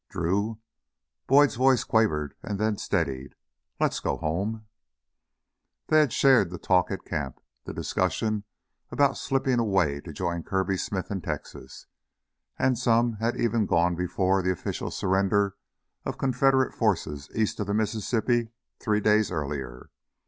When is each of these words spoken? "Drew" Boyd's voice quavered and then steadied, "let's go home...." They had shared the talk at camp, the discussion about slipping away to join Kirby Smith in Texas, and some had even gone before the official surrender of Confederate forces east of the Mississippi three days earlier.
"Drew" 0.09 0.57
Boyd's 1.27 1.53
voice 1.53 1.83
quavered 1.83 2.33
and 2.41 2.57
then 2.57 2.75
steadied, 2.75 3.35
"let's 3.79 3.99
go 3.99 4.17
home...." 4.17 4.65
They 5.89 5.99
had 5.99 6.11
shared 6.11 6.49
the 6.49 6.57
talk 6.57 6.89
at 6.89 7.05
camp, 7.05 7.39
the 7.65 7.73
discussion 7.75 8.43
about 8.89 9.15
slipping 9.15 9.59
away 9.59 10.01
to 10.01 10.11
join 10.11 10.41
Kirby 10.41 10.77
Smith 10.77 11.11
in 11.11 11.21
Texas, 11.21 11.85
and 12.57 12.79
some 12.79 13.17
had 13.17 13.39
even 13.39 13.67
gone 13.67 13.93
before 13.93 14.41
the 14.41 14.51
official 14.51 14.89
surrender 14.89 15.55
of 16.03 16.17
Confederate 16.17 16.73
forces 16.73 17.29
east 17.35 17.59
of 17.59 17.67
the 17.67 17.73
Mississippi 17.75 18.49
three 18.79 19.01
days 19.01 19.29
earlier. 19.29 19.91